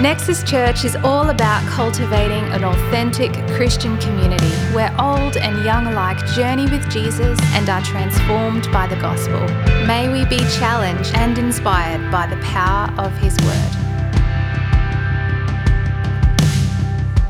[0.00, 6.16] Nexus Church is all about cultivating an authentic Christian community where old and young alike
[6.28, 9.40] journey with Jesus and are transformed by the gospel.
[9.86, 13.76] May we be challenged and inspired by the power of His Word.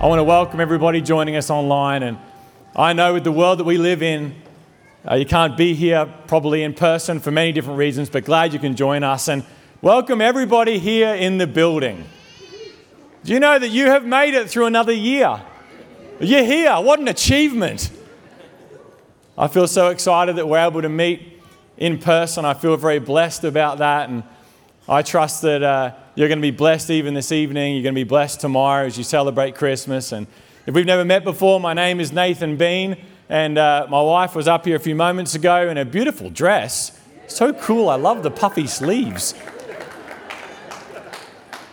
[0.00, 2.04] I want to welcome everybody joining us online.
[2.04, 2.18] And
[2.76, 4.32] I know with the world that we live in,
[5.10, 8.60] uh, you can't be here probably in person for many different reasons, but glad you
[8.60, 9.26] can join us.
[9.26, 9.42] And
[9.82, 12.04] welcome everybody here in the building.
[13.22, 15.42] Do you know that you have made it through another year?
[16.20, 16.74] You're here.
[16.76, 17.90] What an achievement.
[19.36, 21.38] I feel so excited that we're able to meet
[21.76, 22.46] in person.
[22.46, 24.08] I feel very blessed about that.
[24.08, 24.22] And
[24.88, 27.74] I trust that uh, you're going to be blessed even this evening.
[27.74, 30.12] You're going to be blessed tomorrow as you celebrate Christmas.
[30.12, 30.26] And
[30.66, 32.96] if we've never met before, my name is Nathan Bean.
[33.28, 36.98] And uh, my wife was up here a few moments ago in a beautiful dress.
[37.28, 37.90] So cool.
[37.90, 39.34] I love the puffy sleeves.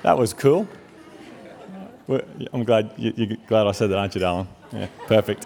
[0.04, 0.68] That was cool.
[2.10, 4.48] I'm glad you're glad I said that, aren't you, darling?
[4.72, 5.46] Yeah, perfect.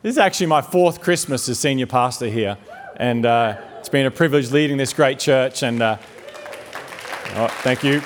[0.00, 2.56] This is actually my fourth Christmas as senior pastor here,
[2.94, 5.64] and uh, it's been a privilege leading this great church.
[5.64, 5.96] And uh,
[7.34, 8.00] oh, thank you.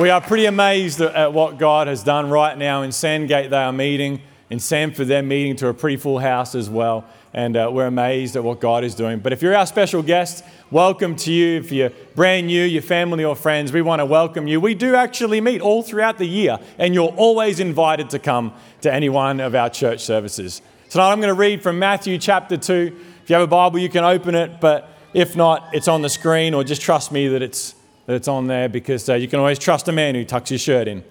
[0.00, 3.50] We are pretty amazed at what God has done right now in Sandgate.
[3.50, 5.08] They are meeting in Sanford.
[5.08, 8.60] They're meeting to a pretty full house as well and uh, we're amazed at what
[8.60, 9.18] God is doing.
[9.18, 11.58] But if you're our special guest, welcome to you.
[11.58, 14.60] If you're brand new, your family or friends, we want to welcome you.
[14.60, 18.92] We do actually meet all throughout the year, and you're always invited to come to
[18.92, 20.62] any one of our church services.
[20.90, 23.00] Tonight I'm going to read from Matthew chapter 2.
[23.22, 26.08] If you have a Bible, you can open it, but if not, it's on the
[26.08, 27.74] screen, or just trust me that it's,
[28.06, 30.60] that it's on there because uh, you can always trust a man who tucks his
[30.60, 31.04] shirt in.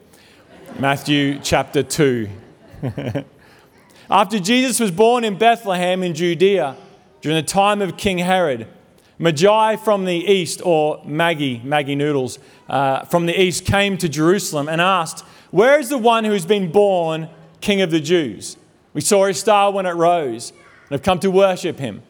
[0.79, 2.29] Matthew chapter 2.
[4.09, 6.75] After Jesus was born in Bethlehem in Judea
[7.21, 8.67] during the time of King Herod,
[9.17, 14.67] Magi from the east, or Maggie, Maggie noodles, uh, from the east came to Jerusalem
[14.67, 15.21] and asked,
[15.51, 17.29] Where is the one who has been born
[17.61, 18.57] King of the Jews?
[18.93, 22.03] We saw his star when it rose and have come to worship him.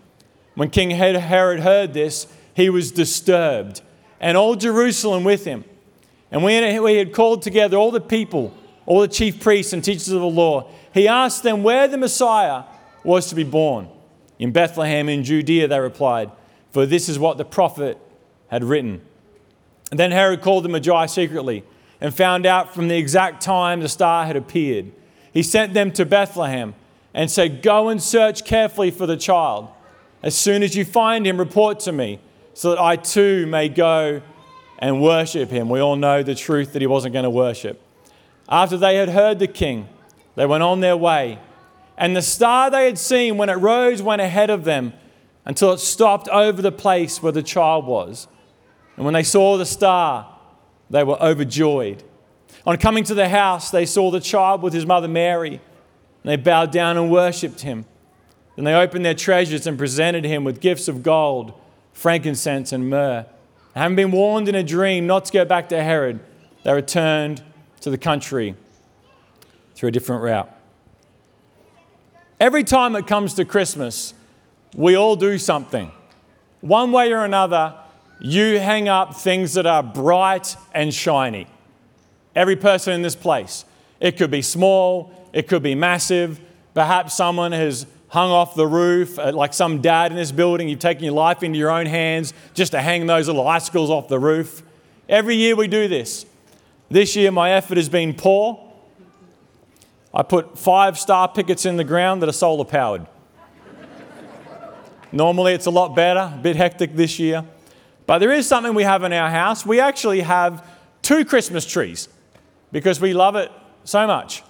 [0.56, 3.82] When King Herod heard this, he was disturbed,
[4.20, 5.66] and all Jerusalem with him.
[6.32, 8.54] And when we had called together all the people,
[8.86, 12.64] all the chief priests and teachers of the law, he asked them where the Messiah
[13.04, 13.90] was to be born.
[14.40, 16.32] In Bethlehem in Judea, they replied,
[16.75, 17.97] for this is what the prophet
[18.50, 19.00] had written.
[19.91, 21.63] And then Herod called the Magi secretly
[22.02, 24.91] and found out from the exact time the star had appeared.
[25.34, 26.75] He sent them to Bethlehem
[27.14, 29.69] and said, Go and search carefully for the child.
[30.22, 32.19] As soon as you find him, report to me,
[32.53, 34.22] so that I too may go
[34.78, 35.69] and worship him.
[35.69, 37.81] We all know the truth that he wasn't going to worship.
[38.50, 39.88] After they had heard the king,
[40.35, 41.40] they went on their way.
[41.97, 44.91] And the star they had seen when it rose went ahead of them
[45.46, 48.28] until it stopped over the place where the child was.
[48.96, 50.28] And when they saw the star,
[50.90, 52.04] they were overjoyed.
[52.66, 55.62] On coming to the house, they saw the child with his mother Mary, and
[56.24, 57.86] they bowed down and worshipped him.
[58.56, 61.54] Then they opened their treasures and presented him with gifts of gold,
[61.94, 63.26] frankincense, and myrrh.
[63.76, 66.22] Having been warned in a dream not to go back to Herod,
[66.64, 67.44] they returned
[67.82, 68.56] to the country
[69.76, 70.50] through a different route.
[72.40, 74.14] Every time it comes to Christmas,
[74.75, 75.91] we all do something.
[76.62, 77.75] One way or another,
[78.19, 81.47] you hang up things that are bright and shiny.
[82.36, 83.66] Every person in this place.
[84.00, 86.40] It could be small, it could be massive.
[86.74, 90.68] Perhaps someone has hung off the roof, uh, like some dad in this building.
[90.68, 94.09] You've taken your life into your own hands just to hang those little icicles off
[94.09, 94.62] the roof.
[95.08, 96.25] Every year we do this.
[96.90, 98.62] This year, my effort has been poor.
[100.14, 103.08] I put five star pickets in the ground that are solar powered.
[105.12, 107.46] Normally it's a lot better, a bit hectic this year.
[108.06, 109.66] But there is something we have in our house.
[109.66, 110.68] We actually have
[111.02, 112.10] two Christmas trees
[112.72, 113.52] because we love it
[113.84, 114.44] so much.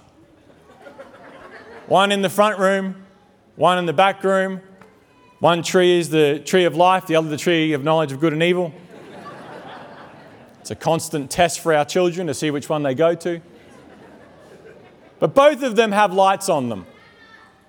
[1.88, 3.06] One in the front room,
[3.56, 4.62] one in the back room.
[5.40, 8.34] One tree is the tree of life, the other the tree of knowledge of good
[8.34, 8.74] and evil.
[10.62, 13.40] It's a constant test for our children to see which one they go to.
[15.20, 16.88] But both of them have lights on them.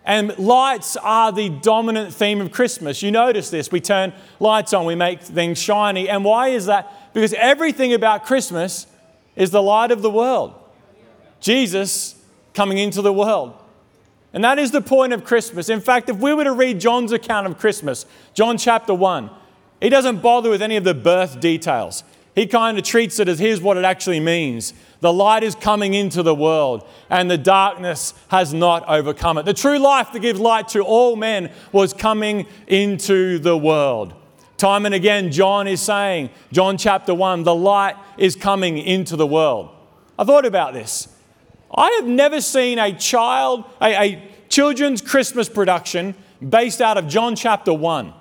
[0.06, 3.02] And lights are the dominant theme of Christmas.
[3.02, 3.72] You notice this.
[3.72, 6.08] We turn lights on, we make things shiny.
[6.08, 7.12] And why is that?
[7.12, 8.86] Because everything about Christmas
[9.34, 10.54] is the light of the world.
[11.40, 12.14] Jesus
[12.54, 13.54] coming into the world.
[14.32, 15.68] And that is the point of Christmas.
[15.68, 19.28] In fact, if we were to read John's account of Christmas, John chapter 1,
[19.80, 22.04] he doesn't bother with any of the birth details.
[22.36, 24.74] He kind of treats it as here's what it actually means.
[25.00, 29.46] The light is coming into the world, and the darkness has not overcome it.
[29.46, 34.12] The true life that gives light to all men was coming into the world.
[34.58, 39.26] Time and again, John is saying, John chapter 1, the light is coming into the
[39.26, 39.70] world.
[40.18, 41.08] I thought about this.
[41.74, 46.14] I have never seen a child, a, a children's Christmas production
[46.46, 48.12] based out of John chapter 1.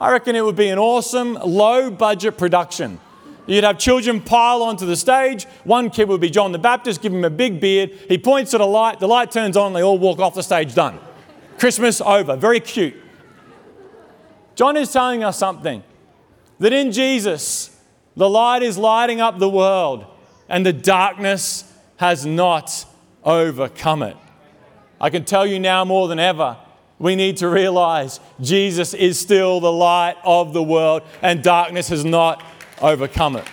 [0.00, 2.98] I reckon it would be an awesome, low budget production.
[3.46, 5.44] You'd have children pile onto the stage.
[5.64, 7.90] One kid would be John the Baptist, give him a big beard.
[8.08, 10.74] He points at a light, the light turns on, they all walk off the stage,
[10.74, 10.98] done.
[11.58, 12.36] Christmas over.
[12.36, 12.94] Very cute.
[14.54, 15.82] John is telling us something
[16.58, 17.76] that in Jesus,
[18.16, 20.06] the light is lighting up the world
[20.48, 22.86] and the darkness has not
[23.24, 24.16] overcome it.
[25.00, 26.56] I can tell you now more than ever
[27.00, 32.04] we need to realize Jesus is still the light of the world and darkness has
[32.04, 32.44] not
[32.80, 33.44] overcome it.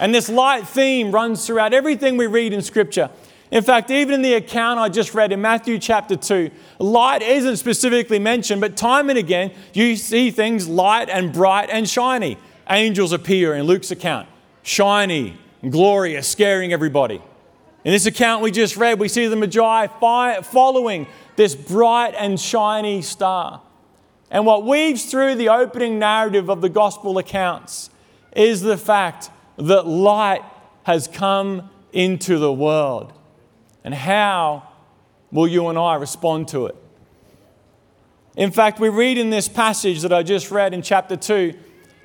[0.00, 3.10] And this light theme runs throughout everything we read in Scripture.
[3.50, 6.50] In fact, even in the account I just read in Matthew chapter 2,
[6.80, 11.88] light isn't specifically mentioned, but time and again you see things light and bright and
[11.88, 12.38] shiny.
[12.68, 14.28] Angels appear in Luke's account,
[14.62, 17.22] shiny, glorious, scaring everybody.
[17.88, 19.86] In this account we just read, we see the Magi
[20.42, 21.06] following
[21.36, 23.62] this bright and shiny star.
[24.30, 27.88] And what weaves through the opening narrative of the gospel accounts
[28.36, 30.42] is the fact that light
[30.82, 33.14] has come into the world.
[33.82, 34.68] And how
[35.32, 36.76] will you and I respond to it?
[38.36, 41.54] In fact, we read in this passage that I just read in chapter 2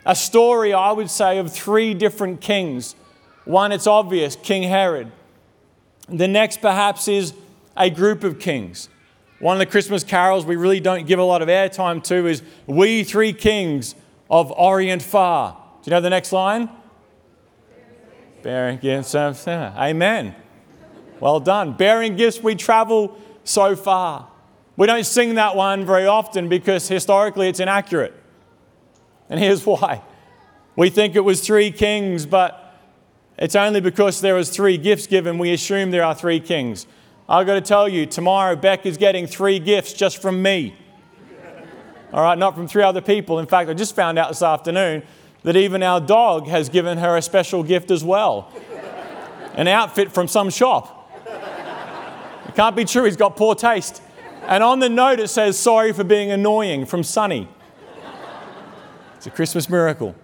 [0.05, 2.95] a story, I would say, of three different kings.
[3.43, 5.11] One, it's obvious, King Herod.
[6.09, 7.33] The next, perhaps, is
[7.77, 8.89] a group of kings.
[9.39, 12.41] One of the Christmas carols we really don't give a lot of airtime to is
[12.65, 13.95] We Three Kings
[14.29, 15.57] of Orient Far.
[15.83, 16.69] Do you know the next line?
[18.41, 19.15] Bearing gifts.
[19.15, 20.35] Amen.
[21.19, 21.73] Well done.
[21.73, 24.29] Bearing gifts, we travel so far.
[24.75, 28.13] We don't sing that one very often because historically it's inaccurate.
[29.29, 30.01] And here's why.
[30.75, 32.62] We think it was three kings, but
[33.37, 36.85] it's only because there was three gifts given we assume there are three kings.
[37.27, 40.75] I've got to tell you, tomorrow Beck is getting three gifts just from me.
[42.11, 43.39] All right, not from three other people.
[43.39, 45.01] In fact, I just found out this afternoon
[45.41, 48.51] that even our dog has given her a special gift as well
[49.55, 51.11] an outfit from some shop.
[52.47, 54.01] It can't be true, he's got poor taste.
[54.43, 57.47] And on the note, it says, Sorry for being annoying from Sunny.
[59.15, 60.15] It's a Christmas miracle.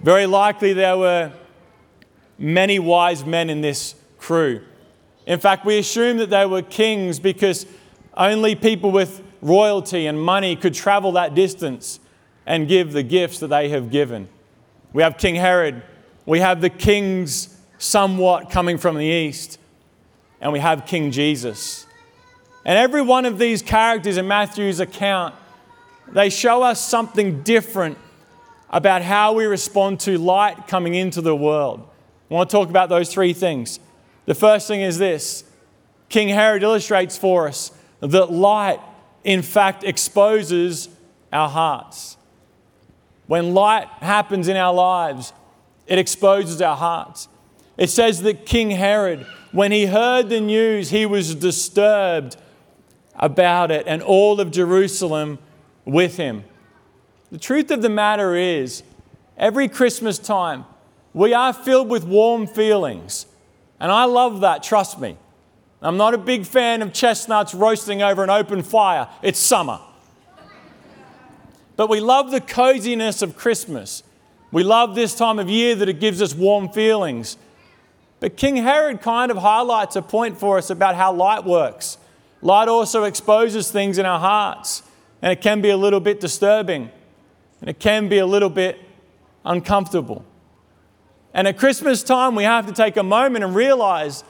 [0.00, 1.32] Very likely there were
[2.38, 4.62] many wise men in this crew.
[5.26, 7.66] In fact, we assume that they were kings because
[8.16, 12.00] only people with royalty and money could travel that distance
[12.46, 14.28] and give the gifts that they have given.
[14.92, 15.82] We have King Herod,
[16.24, 19.58] we have the kings somewhat coming from the east,
[20.40, 21.86] and we have King Jesus.
[22.64, 25.34] And every one of these characters in Matthew's account,
[26.12, 27.98] they show us something different
[28.70, 31.88] about how we respond to light coming into the world.
[32.30, 33.80] I want to talk about those three things.
[34.26, 35.44] The first thing is this
[36.08, 38.80] King Herod illustrates for us that light,
[39.24, 40.88] in fact, exposes
[41.32, 42.16] our hearts.
[43.26, 45.32] When light happens in our lives,
[45.86, 47.28] it exposes our hearts.
[47.76, 52.36] It says that King Herod, when he heard the news, he was disturbed
[53.14, 55.38] about it, and all of Jerusalem
[55.84, 56.44] with him.
[57.30, 58.82] The truth of the matter is,
[59.36, 60.64] every Christmas time,
[61.12, 63.26] we are filled with warm feelings.
[63.80, 65.16] And I love that, trust me.
[65.82, 69.08] I'm not a big fan of chestnuts roasting over an open fire.
[69.22, 69.80] It's summer.
[71.76, 74.02] But we love the coziness of Christmas.
[74.50, 77.36] We love this time of year that it gives us warm feelings.
[78.20, 81.98] But King Herod kind of highlights a point for us about how light works.
[82.42, 84.82] Light also exposes things in our hearts,
[85.22, 86.90] and it can be a little bit disturbing.
[87.60, 88.78] And it can be a little bit
[89.44, 90.24] uncomfortable.
[91.34, 94.24] And at Christmas time, we have to take a moment and realize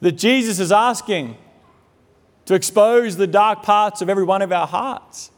[0.00, 1.36] that Jesus is asking
[2.46, 5.30] to expose the dark parts of every one of our hearts.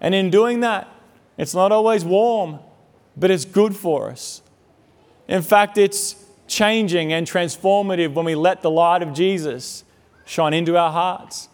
[0.00, 0.88] And in doing that,
[1.36, 2.58] it's not always warm,
[3.16, 4.42] but it's good for us.
[5.26, 9.84] In fact, it's changing and transformative when we let the light of Jesus
[10.24, 11.48] shine into our hearts.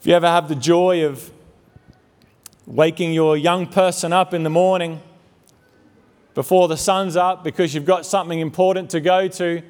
[0.00, 1.30] If you ever have the joy of
[2.66, 5.00] waking your young person up in the morning
[6.34, 9.62] before the sun's up because you've got something important to go to,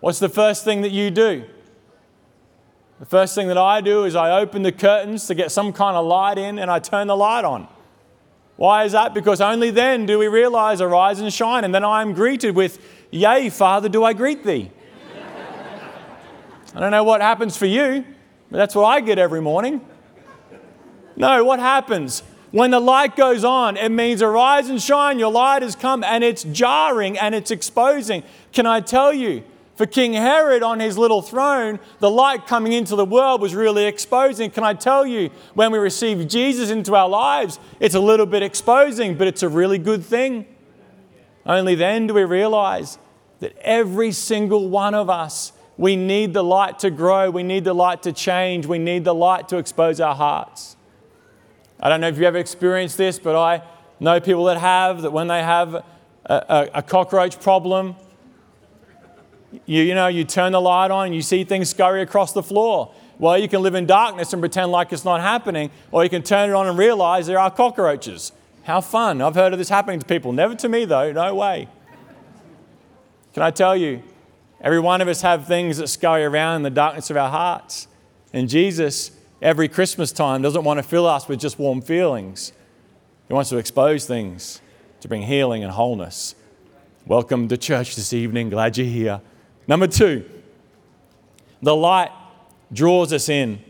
[0.00, 1.44] what's the first thing that you do?
[3.00, 5.96] The first thing that I do is I open the curtains to get some kind
[5.96, 7.66] of light in and I turn the light on.
[8.56, 9.12] Why is that?
[9.12, 12.78] Because only then do we realize arise and shine, and then I am greeted with,
[13.10, 14.70] Yea, Father, do I greet thee?
[16.74, 18.02] I don't know what happens for you,
[18.50, 19.84] but That's what I get every morning.
[21.16, 22.22] No, what happens?
[22.52, 26.22] When the light goes on, it means arise and shine, your light has come, and
[26.22, 28.22] it's jarring and it's exposing.
[28.52, 29.42] Can I tell you?
[29.74, 33.84] For King Herod on his little throne, the light coming into the world was really
[33.84, 34.50] exposing.
[34.50, 38.42] Can I tell you, when we receive Jesus into our lives, it's a little bit
[38.42, 40.46] exposing, but it's a really good thing.
[41.44, 42.98] Only then do we realize
[43.40, 47.74] that every single one of us, we need the light to grow, we need the
[47.74, 50.75] light to change, we need the light to expose our hearts.
[51.80, 53.62] I don't know if you've ever experienced this, but I
[54.00, 55.84] know people that have, that when they have a,
[56.24, 57.96] a, a cockroach problem,
[59.64, 62.42] you, you know, you turn the light on and you see things scurry across the
[62.42, 62.92] floor.
[63.18, 66.22] Well, you can live in darkness and pretend like it's not happening, or you can
[66.22, 68.32] turn it on and realize there are cockroaches.
[68.64, 69.22] How fun.
[69.22, 70.32] I've heard of this happening to people.
[70.32, 71.12] Never to me, though.
[71.12, 71.68] No way.
[73.32, 74.02] Can I tell you,
[74.60, 77.86] every one of us have things that scurry around in the darkness of our hearts.
[78.32, 79.12] And Jesus
[79.42, 82.52] every Christmas time doesn't want to fill us with just warm feelings.
[83.28, 84.60] He wants to expose things
[85.00, 86.34] to bring healing and wholeness.
[87.06, 88.50] Welcome to church this evening.
[88.50, 89.20] Glad you're here.
[89.68, 90.24] Number two,
[91.62, 92.10] the light
[92.72, 93.60] draws us in.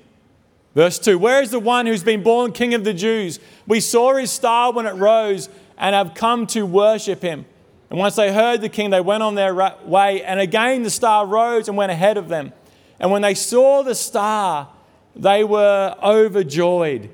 [0.74, 3.40] Verse 2 Where is the one who's been born King of the Jews?
[3.66, 7.44] We saw his star when it rose and have come to worship him.
[7.90, 9.54] And once they heard the king, they went on their
[9.84, 10.22] way.
[10.22, 12.52] And again the star rose and went ahead of them.
[12.98, 14.68] And when they saw the star,
[15.16, 17.10] they were overjoyed.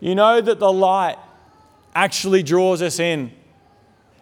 [0.00, 1.16] You know that the light
[1.94, 3.32] actually draws us in.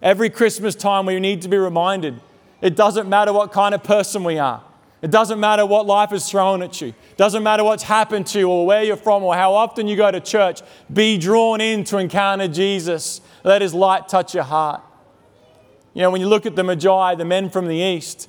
[0.01, 2.21] Every Christmas time, we need to be reminded
[2.61, 4.63] it doesn't matter what kind of person we are.
[5.03, 6.89] It doesn't matter what life has thrown at you.
[6.89, 9.97] It doesn't matter what's happened to you or where you're from or how often you
[9.97, 10.63] go to church.
[10.93, 13.21] Be drawn in to encounter Jesus.
[13.43, 14.81] Let his light touch your heart.
[15.93, 18.29] You know, when you look at the Magi, the men from the east,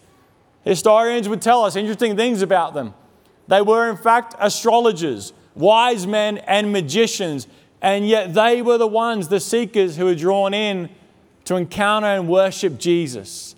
[0.64, 2.96] historians would tell us interesting things about them.
[3.48, 7.48] They were, in fact, astrologers, wise men, and magicians,
[7.82, 10.90] and yet they were the ones, the seekers, who were drawn in
[11.46, 13.56] to encounter and worship Jesus.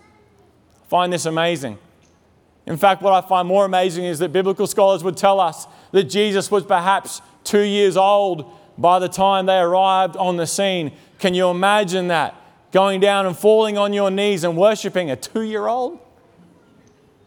[0.83, 1.77] I find this amazing.
[2.65, 6.05] In fact, what I find more amazing is that biblical scholars would tell us that
[6.05, 10.91] Jesus was perhaps two years old by the time they arrived on the scene.
[11.19, 12.35] Can you imagine that?
[12.71, 15.99] Going down and falling on your knees and worshiping a two year old?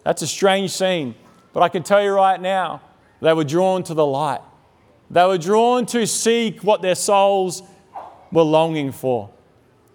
[0.02, 1.14] That's a strange scene.
[1.58, 2.80] But I can tell you right now,
[3.20, 4.42] they were drawn to the light.
[5.10, 7.64] They were drawn to seek what their souls
[8.30, 9.30] were longing for.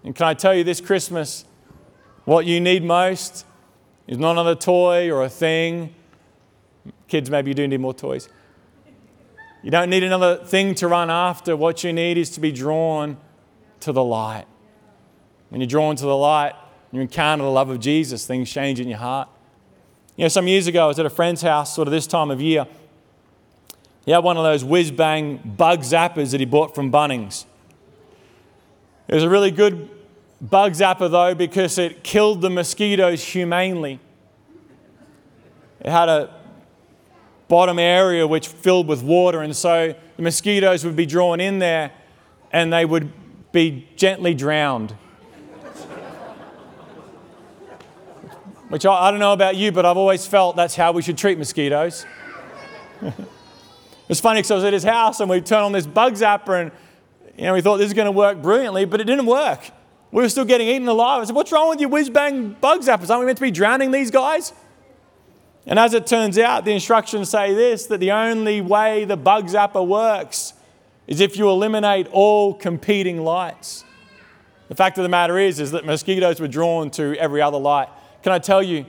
[0.04, 1.46] And can I tell you this Christmas,
[2.26, 3.46] what you need most
[4.08, 5.96] is not another toy or a thing.
[7.08, 8.28] Kids, maybe you do need more toys.
[9.64, 11.56] You don't need another thing to run after.
[11.56, 13.16] What you need is to be drawn
[13.80, 14.48] to the light.
[15.48, 16.56] When you're drawn to the light,
[16.92, 19.30] you encounter the love of Jesus, things change in your heart.
[20.16, 22.30] You know, some years ago, I was at a friend's house, sort of this time
[22.30, 22.68] of year.
[24.06, 27.46] He had one of those whiz bang bug zappers that he bought from Bunnings.
[29.08, 29.90] It was a really good
[30.40, 34.00] bug zapper, though, because it killed the mosquitoes humanely.
[35.80, 36.34] It had a
[37.48, 41.92] bottom area which filled with water, and so the mosquitoes would be drawn in there
[42.52, 43.12] and they would
[43.52, 44.96] be gently drowned.
[48.74, 51.16] Which I, I don't know about you, but I've always felt that's how we should
[51.16, 52.08] treat mosquitoes.
[54.10, 56.60] it's funny because I was at his house and we turned on this bug zapper
[56.60, 56.72] and
[57.38, 59.60] you know, we thought this is going to work brilliantly, but it didn't work.
[60.12, 61.22] We were still getting eaten alive.
[61.22, 63.12] I said, What's wrong with your whiz bang bug zappers?
[63.12, 64.54] Aren't we meant to be drowning these guys?
[65.68, 69.50] And as it turns out, the instructions say this that the only way the bug
[69.50, 70.54] zapper works
[71.06, 73.86] is if you eliminate all competing lights.
[74.68, 77.90] The fact of the matter is, is that mosquitoes were drawn to every other light.
[78.24, 78.86] Can I tell you,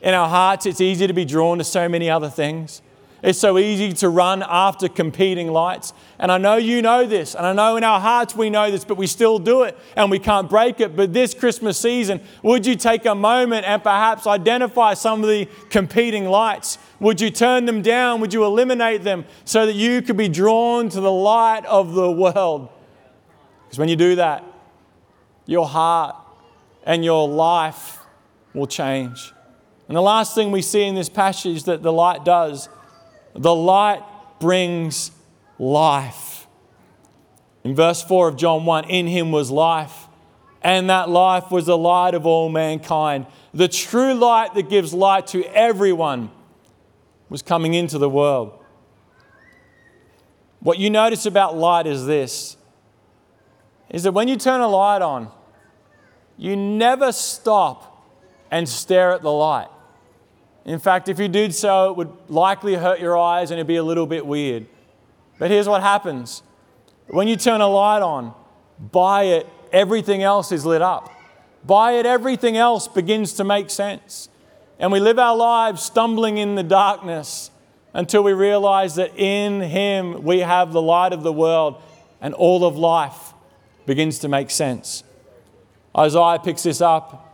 [0.00, 2.82] in our hearts, it's easy to be drawn to so many other things.
[3.22, 5.92] It's so easy to run after competing lights.
[6.18, 8.84] And I know you know this, and I know in our hearts we know this,
[8.84, 10.96] but we still do it and we can't break it.
[10.96, 15.46] But this Christmas season, would you take a moment and perhaps identify some of the
[15.70, 16.78] competing lights?
[16.98, 18.20] Would you turn them down?
[18.20, 22.10] Would you eliminate them so that you could be drawn to the light of the
[22.10, 22.70] world?
[23.64, 24.44] Because when you do that,
[25.46, 26.16] your heart
[26.84, 28.01] and your life
[28.54, 29.32] will change.
[29.88, 32.68] And the last thing we see in this passage that the light does,
[33.34, 34.02] the light
[34.40, 35.10] brings
[35.58, 36.46] life.
[37.64, 40.06] In verse 4 of John 1, in him was life,
[40.62, 43.26] and that life was the light of all mankind.
[43.54, 46.30] The true light that gives light to everyone
[47.28, 48.58] was coming into the world.
[50.60, 52.56] What you notice about light is this
[53.90, 55.30] is that when you turn a light on,
[56.38, 57.91] you never stop
[58.52, 59.68] and stare at the light.
[60.64, 63.76] In fact, if you did so, it would likely hurt your eyes and it'd be
[63.76, 64.66] a little bit weird.
[65.38, 66.44] But here's what happens
[67.08, 68.32] when you turn a light on,
[68.78, 71.10] by it, everything else is lit up.
[71.64, 74.28] By it, everything else begins to make sense.
[74.78, 77.50] And we live our lives stumbling in the darkness
[77.94, 81.82] until we realize that in Him we have the light of the world
[82.20, 83.32] and all of life
[83.86, 85.04] begins to make sense.
[85.96, 87.31] Isaiah picks this up,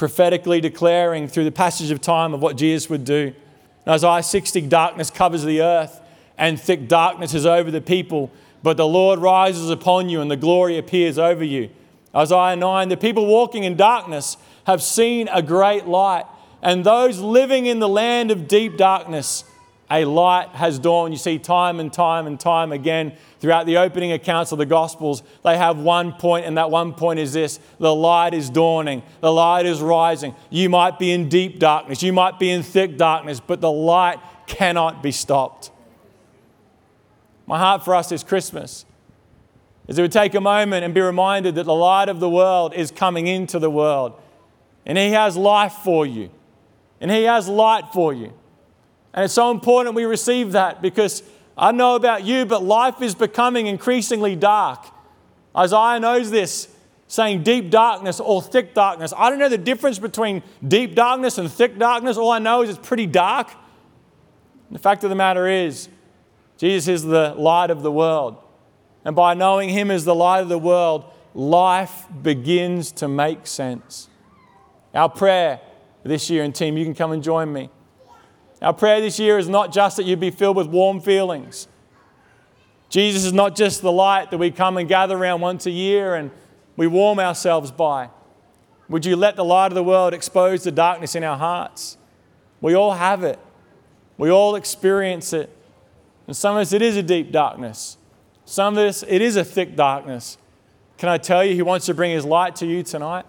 [0.00, 3.34] prophetically declaring through the passage of time of what Jesus would do.
[3.84, 6.00] In Isaiah 60, darkness covers the earth
[6.38, 8.30] and thick darkness is over the people,
[8.62, 11.68] but the Lord rises upon you and the glory appears over you.
[12.16, 16.24] Isaiah 9, the people walking in darkness have seen a great light,
[16.62, 19.44] and those living in the land of deep darkness,
[19.90, 21.12] a light has dawned.
[21.12, 25.22] You see, time and time and time again throughout the opening accounts of the Gospels,
[25.42, 29.32] they have one point, and that one point is this the light is dawning, the
[29.32, 30.34] light is rising.
[30.48, 34.18] You might be in deep darkness, you might be in thick darkness, but the light
[34.46, 35.70] cannot be stopped.
[37.46, 38.84] My heart for us this Christmas
[39.88, 42.74] is that we take a moment and be reminded that the light of the world
[42.74, 44.12] is coming into the world.
[44.86, 46.30] And He has life for you.
[47.00, 48.32] And He has light for you.
[49.12, 51.22] And it's so important we receive that because
[51.56, 54.86] I know about you, but life is becoming increasingly dark.
[55.56, 56.68] Isaiah knows this,
[57.08, 59.12] saying deep darkness or thick darkness.
[59.16, 62.16] I don't know the difference between deep darkness and thick darkness.
[62.16, 63.50] All I know is it's pretty dark.
[64.70, 65.88] The fact of the matter is,
[66.56, 68.36] Jesus is the light of the world.
[69.04, 74.08] And by knowing Him as the light of the world, life begins to make sense.
[74.94, 75.60] Our prayer
[76.04, 77.70] this year, and team, you can come and join me.
[78.62, 81.66] Our prayer this year is not just that you'd be filled with warm feelings.
[82.90, 86.14] Jesus is not just the light that we come and gather around once a year
[86.14, 86.30] and
[86.76, 88.10] we warm ourselves by.
[88.88, 91.96] Would you let the light of the world expose the darkness in our hearts?
[92.60, 93.38] We all have it,
[94.18, 95.56] we all experience it.
[96.26, 97.96] And some of us, it is a deep darkness.
[98.44, 100.36] Some of us, it is a thick darkness.
[100.98, 103.24] Can I tell you, He wants to bring His light to you tonight?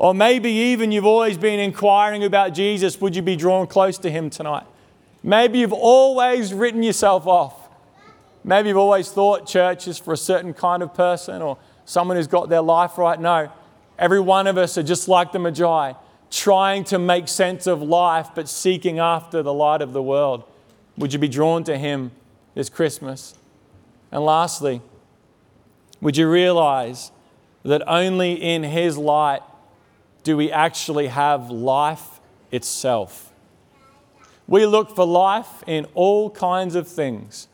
[0.00, 2.98] Or maybe even you've always been inquiring about Jesus.
[3.02, 4.64] Would you be drawn close to Him tonight?
[5.22, 7.68] Maybe you've always written yourself off.
[8.42, 12.28] Maybe you've always thought church is for a certain kind of person or someone who's
[12.28, 13.20] got their life right.
[13.20, 13.52] No,
[13.98, 15.92] every one of us are just like the Magi,
[16.30, 20.44] trying to make sense of life but seeking after the light of the world.
[20.96, 22.10] Would you be drawn to Him
[22.54, 23.34] this Christmas?
[24.10, 24.80] And lastly,
[26.00, 27.12] would you realize
[27.64, 29.42] that only in His light
[30.22, 33.32] do we actually have life itself?
[34.46, 37.48] We look for life in all kinds of things.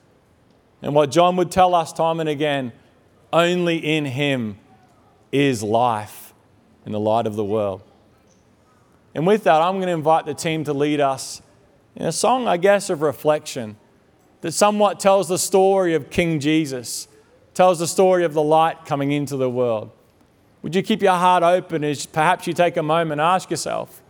[0.83, 2.72] And what John would tell us time and again
[3.33, 4.59] only in Him
[5.31, 6.33] is life
[6.85, 7.83] in the light of the world.
[9.14, 11.42] And with that, I'm going to invite the team to lead us
[11.94, 13.76] in a song, I guess, of reflection
[14.42, 17.09] that somewhat tells the story of King Jesus,
[17.55, 19.90] tells the story of the light coming into the world.
[20.66, 24.02] Would you keep your heart open as perhaps you take a moment and ask yourself,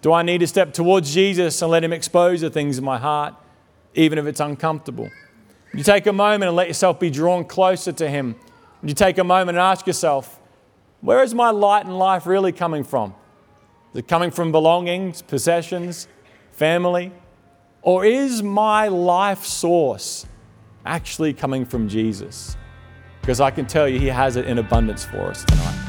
[0.00, 2.98] do I need to step towards Jesus and let Him expose the things in my
[2.98, 3.36] heart,
[3.94, 5.04] even if it's uncomfortable?
[5.04, 8.34] Would you take a moment and let yourself be drawn closer to Him?
[8.80, 10.40] Would you take a moment and ask yourself,
[11.02, 13.14] where is my light and life really coming from?
[13.92, 16.08] Is it coming from belongings, possessions,
[16.50, 17.12] family?
[17.80, 20.26] Or is my life source
[20.84, 22.56] actually coming from Jesus?
[23.20, 25.81] Because I can tell you, He has it in abundance for us tonight.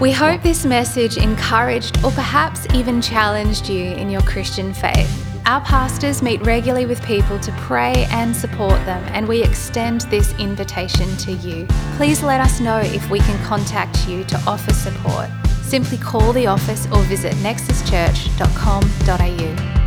[0.00, 5.26] We hope this message encouraged or perhaps even challenged you in your Christian faith.
[5.44, 10.32] Our pastors meet regularly with people to pray and support them, and we extend this
[10.38, 11.66] invitation to you.
[11.96, 15.30] Please let us know if we can contact you to offer support.
[15.62, 19.77] Simply call the office or visit nexuschurch.com.au.